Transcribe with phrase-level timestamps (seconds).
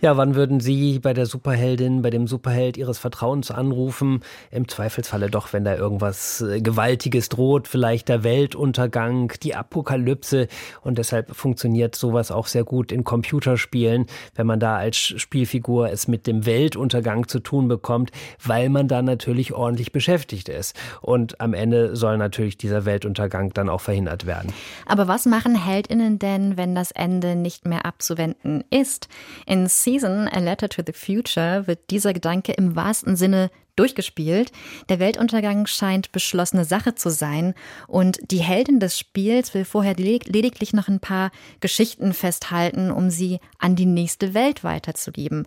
[0.00, 4.20] ja, wann würden Sie bei der Superheldin, bei dem Superheld Ihres Vertrauens anrufen?
[4.50, 10.48] Im Zweifelsfalle doch, wenn da irgendwas äh, Gewaltiges droht, vielleicht der Weltuntergang, die Apokalypse.
[10.82, 16.08] Und deshalb funktioniert sowas auch sehr gut in Computerspielen, wenn man da als Spielfigur es
[16.08, 18.10] mit dem Weltuntergang zu tun bekommt,
[18.42, 20.74] weil man da natürlich ordentlich beschäftigt ist.
[21.02, 24.52] Und am Ende soll natürlich dieser Weltuntergang dann auch verhindert werden.
[24.86, 29.08] Aber was machen Heldinnen denn, wenn das Ende nicht mehr abzuwenden ist?
[29.46, 34.52] In Season, A Letter to the Future, wird dieser Gedanke im wahrsten Sinne durchgespielt.
[34.88, 37.54] Der Weltuntergang scheint beschlossene Sache zu sein
[37.88, 43.40] und die Heldin des Spiels will vorher lediglich noch ein paar Geschichten festhalten, um sie
[43.58, 45.46] an die nächste Welt weiterzugeben.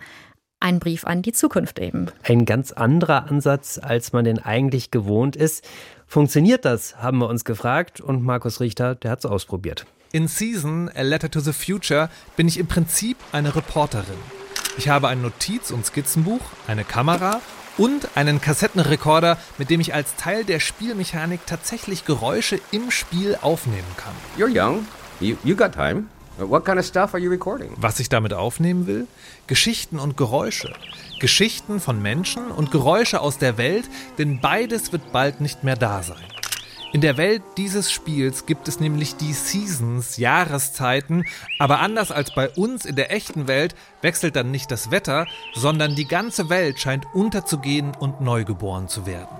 [0.59, 2.07] Ein Brief an die Zukunft eben.
[2.23, 5.65] Ein ganz anderer Ansatz, als man den eigentlich gewohnt ist.
[6.05, 9.85] Funktioniert das, haben wir uns gefragt und Markus Richter, der hat es ausprobiert.
[10.15, 14.19] In Season, A Letter to the Future, bin ich im Prinzip eine Reporterin.
[14.77, 17.41] Ich habe ein Notiz- und Skizzenbuch, eine Kamera
[17.79, 23.87] und einen Kassettenrekorder, mit dem ich als Teil der Spielmechanik tatsächlich Geräusche im Spiel aufnehmen
[23.97, 24.13] kann.
[24.37, 24.85] You're young.
[25.19, 26.03] You, you got time.
[26.37, 27.71] What kind of stuff are you recording?
[27.77, 29.07] Was ich damit aufnehmen will?
[29.47, 30.75] Geschichten und Geräusche.
[31.19, 33.85] Geschichten von Menschen und Geräusche aus der Welt,
[34.19, 36.21] denn beides wird bald nicht mehr da sein.
[36.93, 41.25] In der Welt dieses Spiels gibt es nämlich die Seasons, Jahreszeiten,
[41.57, 45.95] aber anders als bei uns in der echten Welt wechselt dann nicht das Wetter, sondern
[45.95, 49.35] die ganze Welt scheint unterzugehen und neugeboren zu werden.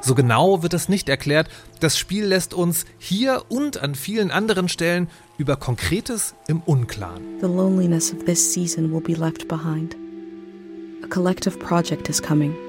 [0.00, 1.48] So genau wird es nicht erklärt,
[1.80, 7.40] das Spiel lässt uns hier und an vielen anderen Stellen über Konkretes im Unklaren.
[7.40, 9.96] The loneliness of this season will be left behind.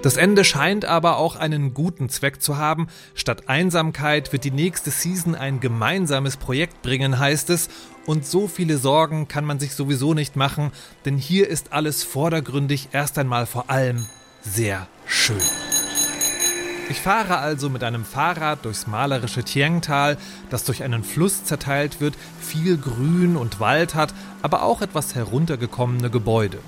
[0.02, 2.88] Das Ende scheint aber auch einen guten Zweck zu haben.
[3.14, 7.70] Statt Einsamkeit wird die nächste Season ein gemeinsames Projekt bringen, heißt es.
[8.06, 10.72] Und so viele Sorgen kann man sich sowieso nicht machen,
[11.06, 14.06] denn hier ist alles vordergründig erst einmal vor allem
[14.42, 15.42] sehr schön.
[16.90, 20.18] Ich fahre also mit einem Fahrrad durchs malerische Tiengtal,
[20.50, 26.10] das durch einen Fluss zerteilt wird, viel Grün und Wald hat, aber auch etwas heruntergekommene
[26.10, 26.60] Gebäude.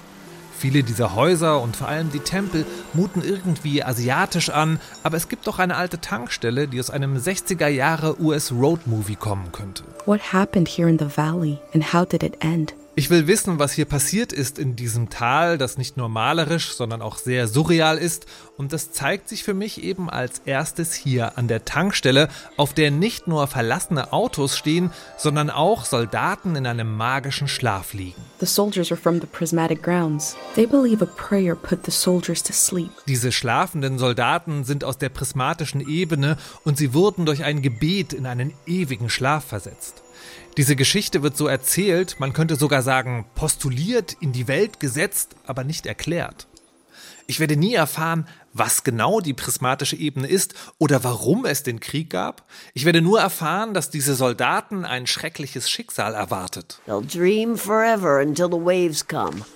[0.59, 5.47] Viele dieser Häuser und vor allem die Tempel muten irgendwie asiatisch an, aber es gibt
[5.47, 9.85] doch eine alte Tankstelle, die aus einem 60er Jahre US Road Movie kommen könnte.
[10.05, 12.73] What happened here in the valley and how did it end?
[12.99, 17.01] Ich will wissen, was hier passiert ist in diesem Tal, das nicht nur malerisch, sondern
[17.01, 18.25] auch sehr surreal ist.
[18.57, 22.27] Und das zeigt sich für mich eben als erstes hier an der Tankstelle,
[22.57, 28.21] auf der nicht nur verlassene Autos stehen, sondern auch Soldaten in einem magischen Schlaf liegen.
[28.41, 30.35] The soldiers are from the prismatic grounds.
[30.55, 32.89] They believe a prayer put the soldiers to sleep.
[33.07, 38.25] Diese schlafenden Soldaten sind aus der prismatischen Ebene und sie wurden durch ein Gebet in
[38.25, 40.03] einen ewigen Schlaf versetzt.
[40.57, 45.63] Diese Geschichte wird so erzählt, man könnte sogar sagen, postuliert, in die Welt gesetzt, aber
[45.63, 46.48] nicht erklärt.
[47.29, 52.09] Ich werde nie erfahren, was genau die prismatische Ebene ist oder warum es den Krieg
[52.09, 52.49] gab.
[52.73, 56.81] Ich werde nur erfahren, dass diese Soldaten ein schreckliches Schicksal erwartet.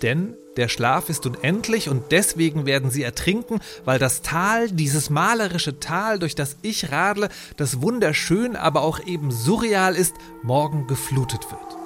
[0.03, 5.79] Denn der Schlaf ist unendlich und deswegen werden sie ertrinken, weil das Tal, dieses malerische
[5.79, 10.13] Tal, durch das ich radle, das wunderschön, aber auch eben surreal ist,
[10.43, 11.83] morgen geflutet wird.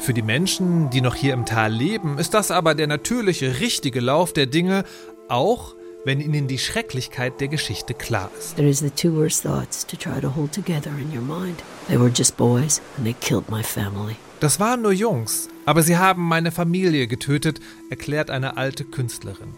[0.00, 4.00] Für die Menschen, die noch hier im Tal leben, ist das aber der natürliche, richtige
[4.00, 4.84] Lauf der Dinge,
[5.28, 5.74] auch
[6.04, 8.58] wenn ihnen die Schrecklichkeit der Geschichte klar ist.
[8.58, 11.62] It is the two worst thoughts to try to hold together in your mind.
[11.88, 14.16] They were just boys and they killed my family.
[14.40, 19.54] Das waren nur Jungs, aber sie haben meine Familie getötet, erklärt eine alte Künstlerin.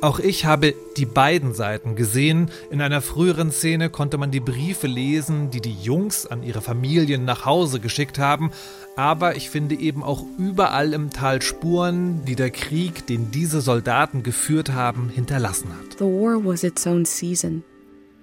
[0.00, 2.50] Auch ich habe die beiden Seiten gesehen.
[2.70, 7.24] In einer früheren Szene konnte man die Briefe lesen, die die Jungs an ihre Familien
[7.24, 8.50] nach Hause geschickt haben.
[8.96, 14.22] Aber ich finde eben auch überall im Tal Spuren, die der Krieg, den diese Soldaten
[14.22, 15.98] geführt haben, hinterlassen hat.
[15.98, 17.64] The war was its own season,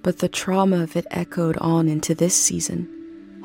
[0.02, 2.88] but the trauma of it echoed on into this season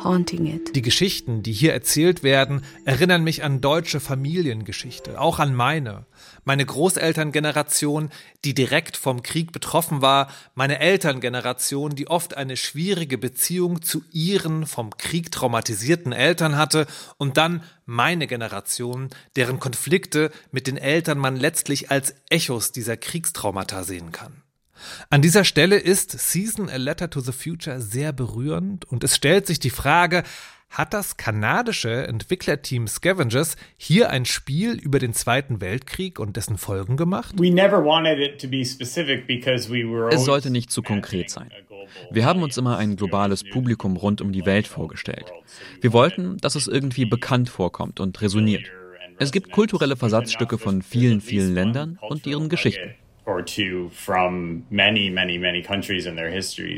[0.03, 0.75] haunting it.
[0.75, 6.05] Die Geschichten, die hier erzählt werden, erinnern mich an deutsche Familiengeschichte, auch an meine.
[6.45, 8.09] Meine Großelterngeneration,
[8.45, 14.65] die direkt vom Krieg betroffen war, meine Elterngeneration, die oft eine schwierige Beziehung zu ihren
[14.65, 16.87] vom Krieg traumatisierten Eltern hatte,
[17.17, 23.83] und dann meine Generation, deren Konflikte mit den Eltern man letztlich als Echos dieser Kriegstraumata
[23.83, 24.43] sehen kann.
[25.09, 29.47] An dieser Stelle ist Season A Letter to the Future sehr berührend und es stellt
[29.47, 30.23] sich die Frage,
[30.69, 36.97] hat das kanadische Entwicklerteam Scavengers hier ein Spiel über den Zweiten Weltkrieg und dessen Folgen
[36.97, 37.35] gemacht?
[40.11, 41.51] Es sollte nicht zu konkret sein.
[42.11, 45.31] Wir haben uns immer ein globales Publikum rund um die Welt vorgestellt.
[45.79, 48.65] Wir wollten, dass es irgendwie bekannt vorkommt und resoniert.
[49.19, 52.93] Es gibt kulturelle Versatzstücke von vielen, vielen Ländern und ihren Geschichten.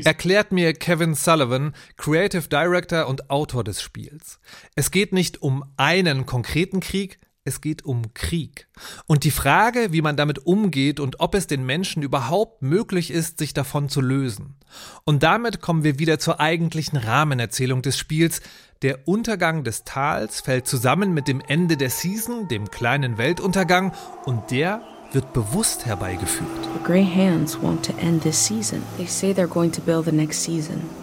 [0.04, 4.40] Erklärt mir Kevin Sullivan, Creative Director und Autor des Spiels.
[4.74, 8.68] Es geht nicht um einen konkreten Krieg, es geht um Krieg.
[9.06, 13.38] Und die Frage, wie man damit umgeht und ob es den Menschen überhaupt möglich ist,
[13.38, 14.56] sich davon zu lösen.
[15.04, 18.42] Und damit kommen wir wieder zur eigentlichen Rahmenerzählung des Spiels.
[18.82, 23.92] Der Untergang des Tals fällt zusammen mit dem Ende der Season, dem kleinen Weltuntergang,
[24.26, 24.82] und der
[25.12, 26.48] wird bewusst herbeigeführt.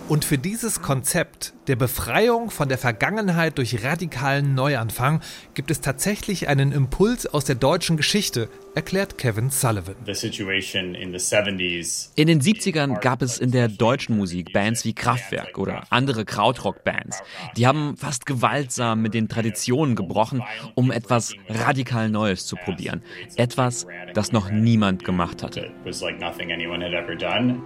[0.07, 5.21] Und für dieses Konzept der Befreiung von der Vergangenheit durch radikalen Neuanfang
[5.53, 9.95] gibt es tatsächlich einen Impuls aus der deutschen Geschichte, erklärt Kevin Sullivan.
[12.15, 17.21] In den 70ern gab es in der deutschen Musik Bands wie Kraftwerk oder andere Krautrock-Bands.
[17.57, 20.43] Die haben fast gewaltsam mit den Traditionen gebrochen,
[20.75, 23.01] um etwas radikal Neues zu probieren.
[23.35, 25.71] Etwas, das noch niemand gemacht hatte.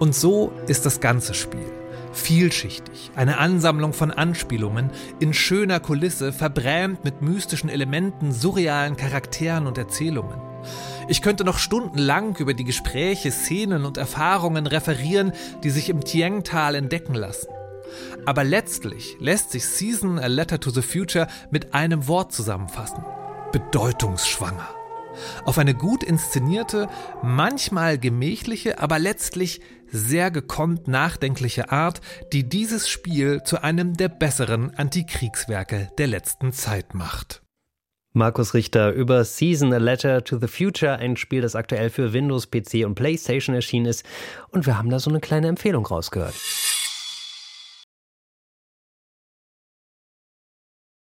[0.00, 1.70] Und so ist das ganze Spiel.
[2.12, 4.90] Vielschichtig, eine Ansammlung von Anspielungen,
[5.20, 10.40] in schöner Kulisse, verbrämt mit mystischen Elementen, surrealen Charakteren und Erzählungen.
[11.08, 15.32] Ich könnte noch stundenlang über die Gespräche, Szenen und Erfahrungen referieren,
[15.64, 17.48] die sich im Tieng-Tal entdecken lassen.
[18.24, 23.04] Aber letztlich lässt sich Season A Letter to the Future mit einem Wort zusammenfassen.
[23.52, 24.81] Bedeutungsschwanger.
[25.44, 26.88] Auf eine gut inszenierte,
[27.22, 32.00] manchmal gemächliche, aber letztlich sehr gekonnt nachdenkliche Art,
[32.32, 37.42] die dieses Spiel zu einem der besseren Antikriegswerke der letzten Zeit macht.
[38.14, 42.50] Markus Richter über Season A Letter to the Future, ein Spiel, das aktuell für Windows,
[42.50, 44.04] PC und PlayStation erschienen ist.
[44.50, 46.34] Und wir haben da so eine kleine Empfehlung rausgehört.